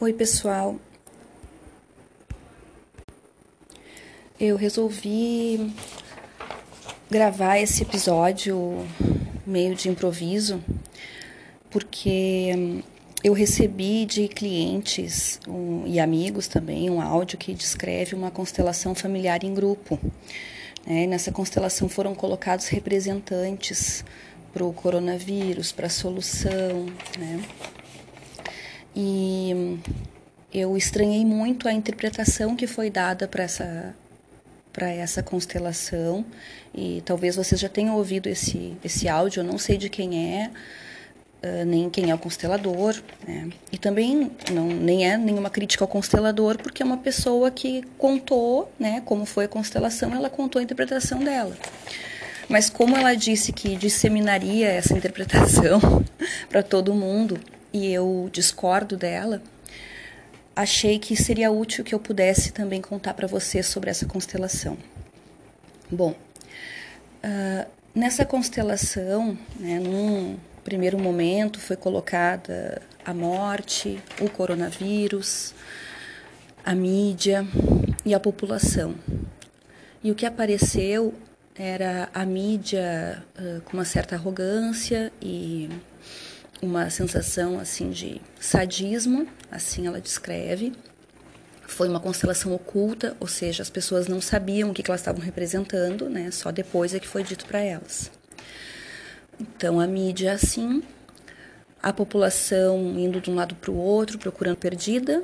Oi, 0.00 0.12
pessoal. 0.12 0.76
Eu 4.40 4.56
resolvi 4.56 5.72
gravar 7.08 7.58
esse 7.58 7.84
episódio 7.84 8.84
meio 9.46 9.76
de 9.76 9.88
improviso 9.88 10.60
porque 11.70 12.82
eu 13.22 13.32
recebi 13.32 14.04
de 14.04 14.26
clientes 14.26 15.38
um, 15.46 15.84
e 15.86 16.00
amigos 16.00 16.48
também 16.48 16.90
um 16.90 17.00
áudio 17.00 17.38
que 17.38 17.54
descreve 17.54 18.16
uma 18.16 18.32
constelação 18.32 18.96
familiar 18.96 19.44
em 19.44 19.54
grupo. 19.54 19.96
Né? 20.84 21.06
Nessa 21.06 21.30
constelação 21.30 21.88
foram 21.88 22.16
colocados 22.16 22.66
representantes 22.66 24.04
para 24.52 24.64
o 24.64 24.72
coronavírus, 24.72 25.70
para 25.70 25.86
a 25.86 25.90
solução, 25.90 26.86
né? 27.16 27.40
E 28.94 29.80
eu 30.52 30.76
estranhei 30.76 31.24
muito 31.24 31.66
a 31.66 31.72
interpretação 31.72 32.54
que 32.54 32.66
foi 32.66 32.88
dada 32.88 33.26
para 33.26 33.42
essa 33.42 33.94
para 34.72 34.90
essa 34.90 35.22
constelação 35.22 36.24
e 36.74 37.00
talvez 37.04 37.36
vocês 37.36 37.60
já 37.60 37.68
tenham 37.68 37.96
ouvido 37.96 38.28
esse 38.28 38.76
esse 38.82 39.08
áudio, 39.08 39.40
eu 39.40 39.44
não 39.44 39.56
sei 39.56 39.76
de 39.76 39.88
quem 39.88 40.34
é, 40.34 40.50
uh, 41.44 41.64
nem 41.64 41.88
quem 41.88 42.10
é 42.10 42.14
o 42.14 42.18
constelador, 42.18 43.00
né? 43.26 43.50
E 43.70 43.78
também 43.78 44.32
não 44.52 44.66
nem 44.66 45.08
é 45.08 45.16
nenhuma 45.16 45.48
crítica 45.48 45.84
ao 45.84 45.88
constelador, 45.88 46.58
porque 46.58 46.82
é 46.82 46.86
uma 46.86 46.96
pessoa 46.96 47.52
que 47.52 47.84
contou, 47.96 48.70
né, 48.78 49.00
como 49.04 49.24
foi 49.24 49.44
a 49.44 49.48
constelação, 49.48 50.12
ela 50.12 50.28
contou 50.28 50.58
a 50.58 50.62
interpretação 50.62 51.20
dela. 51.20 51.56
Mas 52.48 52.68
como 52.68 52.96
ela 52.96 53.14
disse 53.14 53.52
que 53.52 53.76
disseminaria 53.76 54.68
essa 54.68 54.96
interpretação 54.96 55.80
para 56.50 56.62
todo 56.64 56.92
mundo, 56.94 57.38
e 57.74 57.92
eu 57.92 58.30
discordo 58.32 58.96
dela, 58.96 59.42
achei 60.54 60.96
que 61.00 61.16
seria 61.16 61.50
útil 61.50 61.82
que 61.82 61.92
eu 61.92 61.98
pudesse 61.98 62.52
também 62.52 62.80
contar 62.80 63.14
para 63.14 63.26
vocês 63.26 63.66
sobre 63.66 63.90
essa 63.90 64.06
constelação. 64.06 64.78
Bom, 65.90 66.12
uh, 66.12 67.68
nessa 67.92 68.24
constelação, 68.24 69.36
né, 69.58 69.80
num 69.80 70.38
primeiro 70.62 70.96
momento 70.96 71.58
foi 71.58 71.74
colocada 71.74 72.80
a 73.04 73.12
morte, 73.12 74.00
o 74.20 74.30
coronavírus, 74.30 75.52
a 76.64 76.76
mídia 76.76 77.44
e 78.06 78.14
a 78.14 78.20
população. 78.20 78.94
E 80.02 80.12
o 80.12 80.14
que 80.14 80.24
apareceu 80.24 81.12
era 81.56 82.08
a 82.14 82.24
mídia 82.24 83.24
uh, 83.36 83.60
com 83.62 83.76
uma 83.76 83.84
certa 83.84 84.14
arrogância 84.14 85.12
e 85.20 85.68
uma 86.64 86.90
sensação 86.90 87.58
assim 87.58 87.90
de 87.90 88.20
sadismo, 88.40 89.28
assim 89.50 89.86
ela 89.86 90.00
descreve. 90.00 90.72
Foi 91.66 91.88
uma 91.88 92.00
constelação 92.00 92.52
oculta, 92.52 93.16
ou 93.20 93.26
seja, 93.26 93.62
as 93.62 93.70
pessoas 93.70 94.06
não 94.06 94.20
sabiam 94.20 94.70
o 94.70 94.74
que, 94.74 94.82
elas 94.88 95.00
estavam 95.00 95.22
representando, 95.22 96.08
né? 96.08 96.30
Só 96.30 96.50
depois 96.50 96.94
é 96.94 97.00
que 97.00 97.08
foi 97.08 97.22
dito 97.22 97.46
para 97.46 97.60
elas. 97.60 98.10
Então 99.40 99.80
a 99.80 99.86
mídia 99.86 100.32
assim, 100.32 100.82
a 101.82 101.92
população 101.92 102.98
indo 102.98 103.20
de 103.20 103.30
um 103.30 103.34
lado 103.34 103.54
para 103.54 103.70
o 103.70 103.76
outro, 103.76 104.18
procurando 104.18 104.56
perdida, 104.56 105.22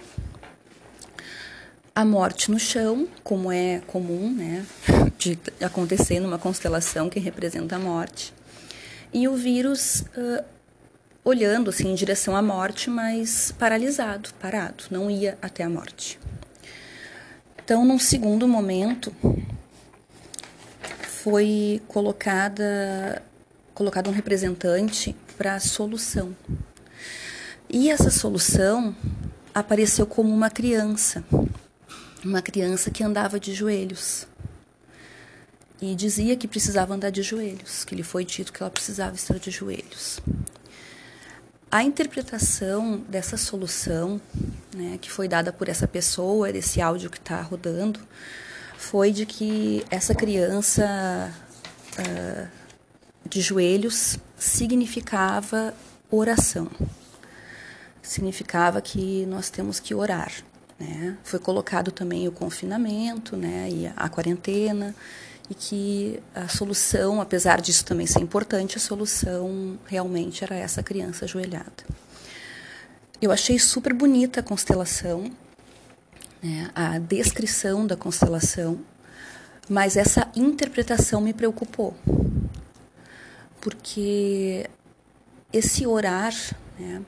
a 1.95 2.05
morte 2.05 2.51
no 2.51 2.59
chão, 2.59 3.09
como 3.23 3.51
é 3.53 3.81
comum, 3.87 4.33
né, 4.33 4.65
de 5.19 5.39
acontecer 5.61 6.21
numa 6.21 6.39
constelação 6.39 7.11
que 7.11 7.21
representa 7.21 7.77
a 7.77 7.79
morte, 7.79 8.33
e 9.13 9.27
o 9.27 9.35
vírus 9.35 10.03
uh, 10.17 10.45
olhando 11.25 11.71
assim 11.71 11.89
em 11.89 11.95
direção 11.95 12.35
à 12.35 12.43
morte, 12.43 12.89
mas 12.89 13.53
paralisado, 13.59 14.31
parado, 14.41 14.85
não 14.91 15.11
ia 15.11 15.39
até 15.43 15.63
a 15.63 15.69
morte. 15.69 16.19
Então, 17.63 17.85
num 17.85 17.99
segundo 17.99 18.49
momento, 18.49 19.15
foi 21.03 21.81
colocada 21.87 23.23
colocado 23.75 24.11
um 24.11 24.13
representante 24.13 25.17
para 25.39 25.55
a 25.55 25.61
solução. 25.61 26.37
E 27.69 27.89
essa 27.89 28.11
solução 28.11 28.95
apareceu 29.55 30.05
como 30.07 30.35
uma 30.35 30.51
criança, 30.51 31.25
uma 32.23 32.43
criança 32.43 32.91
que 32.91 33.03
andava 33.03 33.41
de 33.41 33.55
joelhos. 33.55 34.27
E 35.81 35.95
dizia 35.95 36.37
que 36.37 36.47
precisava 36.47 36.93
andar 36.93 37.11
de 37.11 37.23
joelhos, 37.23 37.85
que 37.85 37.95
lhe 37.95 38.03
foi 38.03 38.23
dito 38.23 38.53
que 38.53 38.63
ela 38.63 38.71
precisava 38.71 39.15
estar 39.15 39.39
de 39.39 39.51
joelhos. 39.51 40.21
A 41.71 41.85
interpretação 41.85 42.97
dessa 43.09 43.37
solução, 43.37 44.21
né, 44.75 44.99
que 45.01 45.09
foi 45.09 45.29
dada 45.29 45.53
por 45.53 45.69
essa 45.69 45.87
pessoa, 45.87 46.53
desse 46.53 46.81
áudio 46.81 47.09
que 47.09 47.19
está 47.19 47.41
rodando, 47.41 48.01
foi 48.77 49.13
de 49.13 49.25
que 49.25 49.87
essa 49.89 50.13
criança 50.13 51.33
uh, 51.97 52.49
de 53.25 53.41
joelhos 53.41 54.19
significava 54.37 55.73
oração. 56.11 56.69
Significava 58.03 58.81
que 58.81 59.25
nós 59.27 59.49
temos 59.49 59.79
que 59.79 59.95
orar. 59.95 60.33
Né? 60.77 61.17
Foi 61.23 61.39
colocado 61.39 61.93
também 61.93 62.27
o 62.27 62.33
confinamento 62.33 63.37
né, 63.37 63.69
e 63.71 63.87
a 63.97 64.09
quarentena 64.09 64.93
e 65.51 65.55
que 65.55 66.23
a 66.33 66.47
solução, 66.47 67.21
apesar 67.21 67.61
disso 67.61 67.85
também 67.85 68.07
ser 68.07 68.21
importante, 68.21 68.77
a 68.77 68.81
solução 68.81 69.77
realmente 69.85 70.45
era 70.45 70.55
essa 70.55 70.81
criança 70.81 71.25
ajoelhada. 71.25 71.85
Eu 73.21 73.33
achei 73.33 73.59
super 73.59 73.93
bonita 73.93 74.39
a 74.39 74.43
constelação, 74.45 75.31
né, 76.41 76.71
a 76.73 76.99
descrição 77.01 77.85
da 77.85 77.97
constelação, 77.97 78.79
mas 79.69 79.97
essa 79.97 80.31
interpretação 80.37 81.21
me 81.21 81.35
preocupou, 81.35 81.97
porque 83.61 84.71
esse 85.53 85.85
orar, 85.85 86.33
né, 86.79 87.03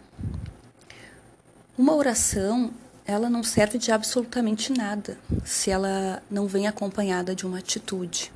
uma 1.78 1.94
oração 1.94 2.72
ela 3.06 3.28
não 3.28 3.42
serve 3.42 3.78
de 3.78 3.90
absolutamente 3.90 4.72
nada 4.72 5.18
se 5.44 5.70
ela 5.70 6.22
não 6.30 6.46
vem 6.46 6.66
acompanhada 6.66 7.34
de 7.34 7.44
uma 7.44 7.58
atitude. 7.58 8.32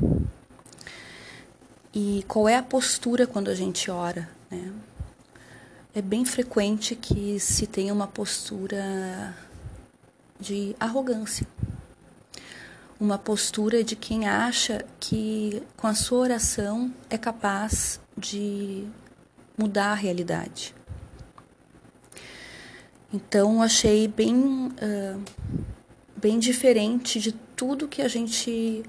E 1.94 2.24
qual 2.28 2.48
é 2.48 2.56
a 2.56 2.62
postura 2.62 3.26
quando 3.26 3.48
a 3.48 3.54
gente 3.54 3.90
ora? 3.90 4.28
Né? 4.50 4.72
É 5.94 6.02
bem 6.02 6.26
frequente 6.26 6.94
que 6.94 7.40
se 7.40 7.66
tenha 7.66 7.94
uma 7.94 8.06
postura 8.06 9.34
de 10.38 10.76
arrogância. 10.78 11.46
Uma 13.00 13.18
postura 13.18 13.82
de 13.82 13.96
quem 13.96 14.28
acha 14.28 14.84
que 15.00 15.62
com 15.76 15.86
a 15.86 15.94
sua 15.94 16.18
oração 16.18 16.92
é 17.08 17.16
capaz 17.16 17.98
de 18.16 18.86
mudar 19.56 19.92
a 19.92 19.94
realidade. 19.94 20.75
Então, 23.12 23.62
achei 23.62 24.08
bem, 24.08 24.34
uh, 24.36 25.22
bem 26.16 26.38
diferente 26.38 27.20
de 27.20 27.32
tudo 27.32 27.88
que 27.88 28.02
a 28.02 28.08
gente 28.08 28.82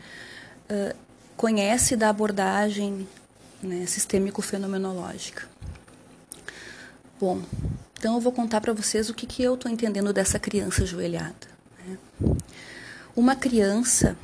uh, 0.69 0.95
conhece 1.35 1.95
da 1.95 2.09
abordagem 2.09 3.07
né, 3.61 3.85
sistêmico-fenomenológica. 3.85 5.47
Bom, 7.19 7.41
então 7.97 8.16
eu 8.16 8.22
vou 8.22 8.31
contar 8.31 8.61
para 8.61 8.73
vocês 8.73 9.09
o 9.09 9.13
que, 9.13 9.25
que 9.25 9.41
eu 9.41 9.55
estou 9.55 9.72
entendendo 9.72 10.13
dessa 10.13 10.38
criança 10.38 10.84
ajoelhada. 10.84 11.47
Né? 11.85 11.97
Uma 13.16 13.35
criança 13.35 14.16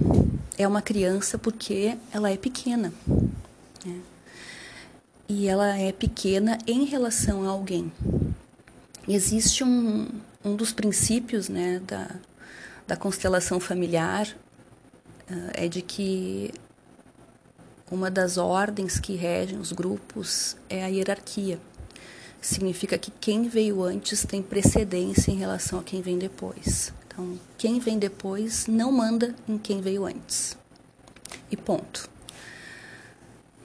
é 0.57 0.67
uma 0.67 0.81
criança 0.81 1.37
porque 1.37 1.97
ela 2.11 2.29
é 2.29 2.37
pequena. 2.37 2.93
Né? 3.83 3.99
E 5.27 5.47
ela 5.47 5.75
é 5.75 5.91
pequena 5.91 6.57
em 6.67 6.85
relação 6.85 7.43
a 7.43 7.49
alguém. 7.51 7.91
Existe 9.07 9.63
um, 9.63 10.07
um 10.43 10.55
dos 10.55 10.71
princípios 10.71 11.49
né, 11.49 11.81
da, 11.85 12.09
da 12.87 12.95
constelação 12.95 13.59
familiar 13.59 14.27
uh, 15.29 15.51
é 15.53 15.67
de 15.67 15.81
que 15.81 16.53
uma 17.91 18.09
das 18.09 18.37
ordens 18.37 18.99
que 18.99 19.15
regem 19.15 19.59
os 19.59 19.71
grupos 19.71 20.55
é 20.69 20.83
a 20.83 20.87
hierarquia. 20.87 21.59
Significa 22.41 22.97
que 22.97 23.11
quem 23.11 23.47
veio 23.47 23.83
antes 23.83 24.25
tem 24.25 24.41
precedência 24.41 25.31
em 25.31 25.35
relação 25.35 25.79
a 25.79 25.83
quem 25.83 26.01
vem 26.01 26.17
depois. 26.17 26.93
Então, 27.07 27.39
quem 27.57 27.79
vem 27.79 27.99
depois 27.99 28.67
não 28.67 28.91
manda 28.91 29.35
em 29.47 29.57
quem 29.57 29.79
veio 29.79 30.05
antes. 30.05 30.57
E 31.51 31.55
ponto. 31.55 32.09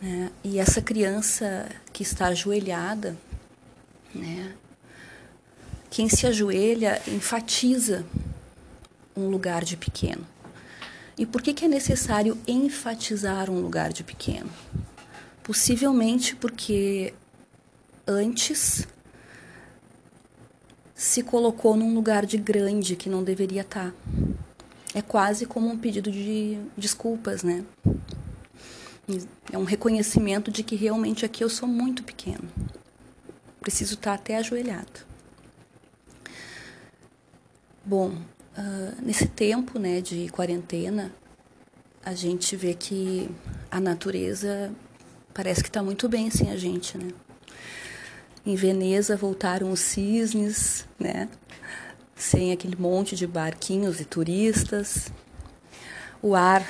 É, 0.02 0.28
e 0.44 0.58
essa 0.58 0.80
criança 0.80 1.68
que 1.92 2.02
está 2.02 2.26
ajoelhada, 2.26 3.16
né, 4.14 4.54
quem 5.90 6.08
se 6.08 6.26
ajoelha 6.26 7.00
enfatiza 7.08 8.04
um 9.16 9.28
lugar 9.28 9.64
de 9.64 9.76
pequeno. 9.76 10.26
E 11.16 11.26
por 11.26 11.42
que, 11.42 11.52
que 11.52 11.64
é 11.64 11.68
necessário 11.68 12.38
enfatizar 12.46 13.50
um 13.50 13.60
lugar 13.60 13.92
de 13.92 14.04
pequeno? 14.04 14.50
Possivelmente 15.42 16.36
porque 16.36 17.12
antes 18.06 18.86
se 20.94 21.22
colocou 21.22 21.76
num 21.76 21.94
lugar 21.94 22.24
de 22.24 22.36
grande 22.36 22.94
que 22.94 23.08
não 23.08 23.24
deveria 23.24 23.62
estar. 23.62 23.92
É 24.94 25.02
quase 25.02 25.46
como 25.46 25.68
um 25.68 25.78
pedido 25.78 26.10
de 26.10 26.58
desculpas, 26.76 27.42
né? 27.42 27.64
É 29.50 29.56
um 29.56 29.64
reconhecimento 29.64 30.50
de 30.50 30.62
que 30.62 30.76
realmente 30.76 31.24
aqui 31.24 31.42
eu 31.42 31.48
sou 31.48 31.68
muito 31.68 32.04
pequeno. 32.04 32.48
Preciso 33.60 33.94
estar 33.94 34.14
até 34.14 34.36
ajoelhado. 34.36 35.07
Bom, 37.88 38.08
uh, 38.10 39.02
nesse 39.02 39.26
tempo 39.26 39.78
né, 39.78 40.02
de 40.02 40.28
quarentena, 40.28 41.10
a 42.04 42.12
gente 42.12 42.54
vê 42.54 42.74
que 42.74 43.30
a 43.70 43.80
natureza 43.80 44.70
parece 45.32 45.62
que 45.62 45.70
está 45.70 45.82
muito 45.82 46.06
bem 46.06 46.30
sem 46.30 46.50
a 46.50 46.56
gente, 46.58 46.98
né? 46.98 47.08
Em 48.44 48.54
Veneza 48.56 49.16
voltaram 49.16 49.72
os 49.72 49.80
cisnes, 49.80 50.86
né? 51.00 51.30
Sem 52.14 52.52
aquele 52.52 52.76
monte 52.76 53.16
de 53.16 53.26
barquinhos 53.26 54.00
e 54.00 54.04
turistas. 54.04 55.10
O 56.20 56.34
ar 56.34 56.62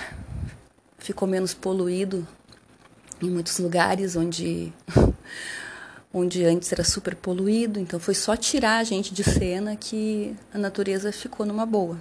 ficou 0.98 1.26
menos 1.26 1.52
poluído 1.52 2.24
em 3.20 3.28
muitos 3.28 3.58
lugares 3.58 4.14
onde 4.14 4.72
onde 6.12 6.44
antes 6.44 6.72
era 6.72 6.84
super 6.84 7.14
poluído, 7.14 7.78
então 7.78 8.00
foi 8.00 8.14
só 8.14 8.36
tirar 8.36 8.78
a 8.78 8.84
gente 8.84 9.12
de 9.12 9.22
cena 9.22 9.76
que 9.76 10.34
a 10.52 10.58
natureza 10.58 11.12
ficou 11.12 11.44
numa 11.44 11.66
boa. 11.66 12.00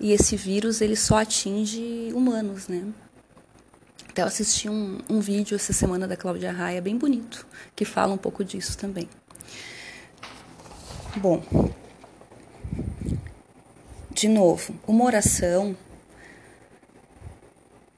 E 0.00 0.12
esse 0.12 0.36
vírus 0.36 0.80
ele 0.80 0.96
só 0.96 1.18
atinge 1.18 2.10
humanos, 2.12 2.66
né? 2.66 2.84
Até 4.08 4.22
eu 4.22 4.26
assisti 4.26 4.68
um, 4.68 4.98
um 5.08 5.20
vídeo 5.20 5.54
essa 5.54 5.72
semana 5.72 6.06
da 6.06 6.16
Cláudia 6.16 6.52
Raia, 6.52 6.80
bem 6.80 6.96
bonito, 6.96 7.46
que 7.74 7.84
fala 7.84 8.12
um 8.12 8.18
pouco 8.18 8.44
disso 8.44 8.76
também. 8.76 9.08
Bom, 11.16 11.42
de 14.10 14.28
novo, 14.28 14.74
uma 14.86 15.04
oração 15.04 15.76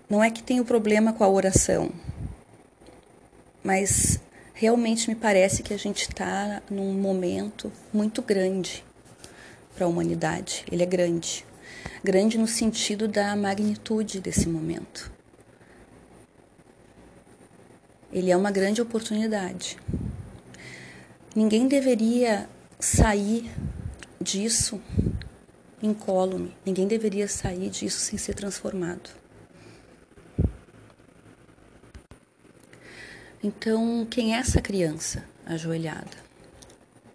não 0.09 0.23
é 0.23 0.31
que 0.31 0.43
tem 0.43 0.61
o 0.61 0.65
problema 0.65 1.13
com 1.13 1.25
a 1.25 1.29
oração, 1.29 1.91
mas 3.63 4.21
realmente 4.57 5.07
me 5.11 5.15
parece 5.15 5.63
que 5.63 5.75
a 5.75 5.77
gente 5.77 6.09
está 6.09 6.63
num 6.71 6.95
momento 6.95 7.71
muito 7.93 8.23
grande 8.23 8.83
para 9.75 9.85
a 9.85 9.89
humanidade. 9.89 10.65
Ele 10.73 10.83
é 10.83 10.87
grande. 10.87 11.45
Grande 12.03 12.39
no 12.39 12.49
sentido 12.49 13.07
da 13.07 13.37
magnitude 13.37 14.19
desse 14.19 14.49
momento. 14.49 15.13
Ele 18.11 18.31
é 18.31 18.37
uma 18.37 18.51
grande 18.51 18.81
oportunidade. 18.81 19.77
Ninguém 21.35 21.69
deveria 21.69 22.49
sair 22.81 23.51
disso 24.19 24.81
incólume, 25.83 26.57
ninguém 26.65 26.87
deveria 26.87 27.29
sair 27.29 27.69
disso 27.69 28.01
sem 28.01 28.19
ser 28.19 28.33
transformado. 28.33 29.11
Então, 33.43 34.07
quem 34.11 34.35
é 34.35 34.39
essa 34.39 34.61
criança 34.61 35.25
ajoelhada? 35.45 36.17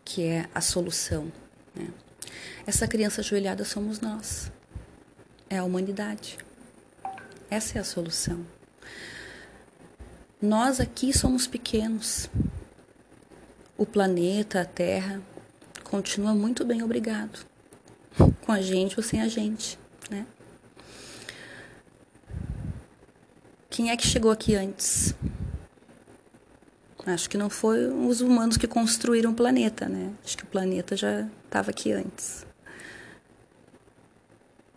Que 0.05 0.23
é 0.23 0.49
a 0.53 0.61
solução. 0.61 1.31
Né? 1.75 1.87
Essa 2.65 2.87
criança 2.87 3.21
ajoelhada 3.21 3.65
somos 3.65 3.99
nós. 3.99 4.51
É 5.49 5.57
a 5.57 5.63
humanidade. 5.63 6.37
Essa 7.49 7.77
é 7.77 7.81
a 7.81 7.83
solução. 7.83 8.45
Nós 10.41 10.79
aqui 10.79 11.11
somos 11.15 11.47
pequenos. 11.47 12.29
O 13.77 13.85
planeta, 13.85 14.61
a 14.61 14.65
Terra, 14.65 15.21
continua 15.83 16.33
muito 16.33 16.63
bem, 16.63 16.81
obrigado. 16.81 17.45
Com 18.45 18.51
a 18.51 18.61
gente 18.61 18.97
ou 18.97 19.03
sem 19.03 19.21
a 19.21 19.27
gente, 19.27 19.77
né? 20.09 20.25
Quem 23.69 23.89
é 23.89 23.97
que 23.97 24.05
chegou 24.05 24.31
aqui 24.31 24.55
antes? 24.55 25.15
Acho 27.05 27.29
que 27.29 27.37
não 27.37 27.49
foi 27.49 27.87
os 27.87 28.21
humanos 28.21 28.57
que 28.57 28.67
construíram 28.67 29.31
o 29.31 29.35
planeta, 29.35 29.89
né? 29.89 30.11
Acho 30.23 30.37
que 30.37 30.43
o 30.43 30.47
planeta 30.47 30.95
já 30.95 31.27
estava 31.45 31.71
aqui 31.71 31.91
antes. 31.91 32.45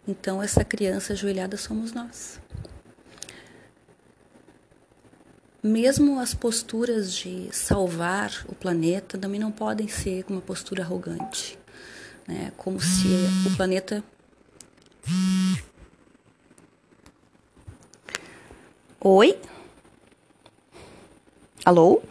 Então, 0.07 0.43
essa 0.43 0.65
criança 0.65 1.13
ajoelhada 1.13 1.57
somos 1.57 1.93
nós. 1.93 2.41
mesmo 5.65 6.21
as 6.21 6.35
posturas 6.35 7.15
de 7.15 7.49
salvar 7.51 8.45
o 8.47 8.55
planeta 8.55 9.17
também 9.17 9.41
não 9.41 9.51
podem 9.51 9.89
ser 9.89 10.27
uma 10.29 10.43
postura 10.43 10.83
arrogante, 10.83 11.59
né? 12.29 12.53
Como 12.59 12.79
se 12.79 13.09
o 13.47 13.57
planeta 13.57 14.05
Oi? 19.01 19.39
Alô? 21.65 22.03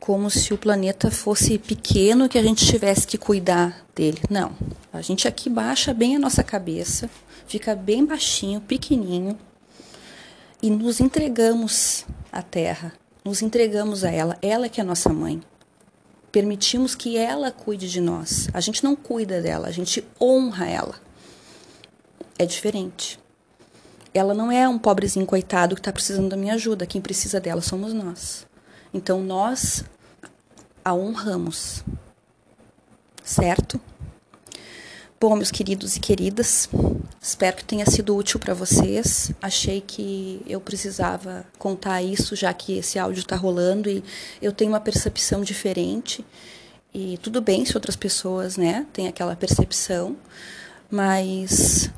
Como 0.00 0.30
se 0.30 0.54
o 0.54 0.58
planeta 0.58 1.10
fosse 1.10 1.58
pequeno 1.58 2.28
que 2.28 2.38
a 2.38 2.42
gente 2.42 2.64
tivesse 2.64 3.06
que 3.06 3.18
cuidar 3.18 3.86
dele. 3.94 4.18
Não. 4.30 4.52
A 4.90 5.02
gente 5.02 5.28
aqui 5.28 5.50
baixa 5.50 5.92
bem 5.92 6.16
a 6.16 6.18
nossa 6.18 6.42
cabeça, 6.42 7.08
fica 7.46 7.76
bem 7.76 8.04
baixinho, 8.04 8.62
pequenininho 8.62 9.38
e 10.62 10.70
nos 10.70 11.00
entregamos 11.00 12.06
à 12.32 12.42
Terra, 12.42 12.92
nos 13.24 13.42
entregamos 13.42 14.02
a 14.02 14.10
ela, 14.10 14.38
ela 14.40 14.68
que 14.68 14.80
é 14.80 14.84
nossa 14.84 15.10
mãe. 15.10 15.40
Permitimos 16.32 16.94
que 16.94 17.16
ela 17.16 17.50
cuide 17.50 17.90
de 17.90 18.00
nós. 18.00 18.48
A 18.54 18.60
gente 18.60 18.82
não 18.84 18.96
cuida 18.96 19.42
dela, 19.42 19.68
a 19.68 19.72
gente 19.72 20.04
honra 20.20 20.66
ela. 20.66 20.94
É 22.38 22.46
diferente. 22.46 23.18
Ela 24.14 24.32
não 24.32 24.50
é 24.50 24.68
um 24.68 24.78
pobrezinho 24.78 25.26
coitado 25.26 25.74
que 25.74 25.80
está 25.80 25.92
precisando 25.92 26.28
da 26.28 26.36
minha 26.36 26.54
ajuda. 26.54 26.86
Quem 26.86 27.00
precisa 27.00 27.40
dela 27.40 27.60
somos 27.60 27.92
nós. 27.92 28.46
Então 28.92 29.22
nós 29.22 29.84
a 30.84 30.94
honramos. 30.94 31.84
Certo? 33.22 33.80
Bom, 35.20 35.36
meus 35.36 35.50
queridos 35.50 35.96
e 35.96 36.00
queridas, 36.00 36.68
espero 37.20 37.58
que 37.58 37.64
tenha 37.64 37.84
sido 37.84 38.16
útil 38.16 38.40
para 38.40 38.54
vocês. 38.54 39.30
Achei 39.40 39.82
que 39.82 40.42
eu 40.46 40.60
precisava 40.60 41.44
contar 41.58 42.02
isso, 42.02 42.34
já 42.34 42.54
que 42.54 42.78
esse 42.78 42.98
áudio 42.98 43.20
está 43.20 43.36
rolando 43.36 43.90
e 43.90 44.02
eu 44.40 44.50
tenho 44.50 44.70
uma 44.72 44.80
percepção 44.80 45.42
diferente. 45.42 46.24
E 46.92 47.18
tudo 47.18 47.42
bem 47.42 47.64
se 47.66 47.76
outras 47.76 47.96
pessoas, 47.96 48.56
né, 48.56 48.86
têm 48.92 49.08
aquela 49.08 49.36
percepção, 49.36 50.16
mas 50.90 51.90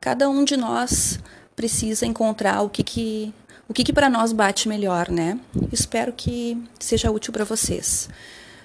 cada 0.00 0.30
um 0.30 0.44
de 0.44 0.56
nós 0.56 1.18
precisa 1.56 2.06
encontrar 2.06 2.62
o 2.62 2.70
que, 2.70 2.84
que 2.84 3.34
o 3.70 3.72
que, 3.72 3.84
que 3.84 3.92
para 3.92 4.10
nós 4.10 4.32
bate 4.32 4.68
melhor, 4.68 5.08
né? 5.08 5.38
Espero 5.70 6.12
que 6.12 6.60
seja 6.80 7.08
útil 7.08 7.32
para 7.32 7.44
vocês. 7.44 8.08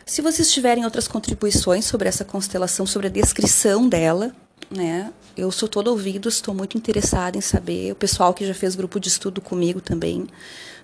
Se 0.04 0.20
vocês 0.20 0.52
tiverem 0.52 0.84
outras 0.84 1.08
contribuições 1.08 1.86
sobre 1.86 2.10
essa 2.10 2.26
constelação, 2.26 2.88
sobre 2.88 3.06
a 3.06 3.12
descrição 3.12 3.88
dela, 3.88 4.36
né? 4.68 5.14
Eu 5.38 5.52
sou 5.52 5.70
todo 5.70 5.90
ouvido, 5.90 6.28
estou 6.28 6.56
muito 6.56 6.76
interessada 6.76 7.38
em 7.38 7.42
saber. 7.42 7.92
O 7.92 7.96
pessoal 7.96 8.34
que 8.34 8.48
já 8.48 8.54
fez 8.56 8.74
grupo 8.74 9.00
de 9.00 9.10
estudo 9.10 9.42
comigo 9.42 9.80
também, 9.80 10.28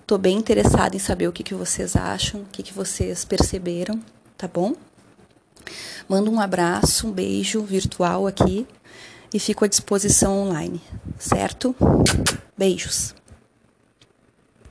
estou 0.00 0.18
bem 0.18 0.38
interessada 0.38 0.94
em 0.94 1.00
saber 1.00 1.26
o 1.26 1.32
que, 1.32 1.42
que 1.42 1.54
vocês 1.54 1.96
acham, 1.96 2.42
o 2.42 2.46
que, 2.52 2.62
que 2.62 2.72
vocês 2.72 3.24
perceberam, 3.24 4.00
tá 4.38 4.46
bom? 4.46 4.76
Mando 6.08 6.30
um 6.30 6.38
abraço, 6.38 7.08
um 7.08 7.10
beijo 7.10 7.60
virtual 7.62 8.28
aqui 8.28 8.68
e 9.34 9.40
fico 9.40 9.64
à 9.64 9.68
disposição 9.68 10.46
online, 10.46 10.80
certo? 11.18 11.74
Beijos. 12.56 13.20